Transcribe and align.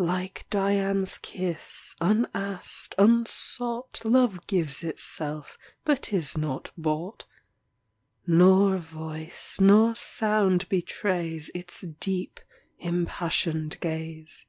Like 0.00 0.44
Dian's 0.50 1.18
kiss, 1.18 1.94
unasked, 2.00 2.96
unsought, 2.98 4.00
Love 4.04 4.44
gives 4.48 4.82
itself, 4.82 5.56
but 5.84 6.12
is 6.12 6.36
not 6.36 6.72
bought; 6.76 7.26
Nor 8.26 8.78
voice, 8.78 9.60
nor 9.60 9.94
sound 9.94 10.68
betrays 10.68 11.52
Its 11.54 11.82
deep, 12.00 12.40
impassioned 12.80 13.78
gaze. 13.78 14.46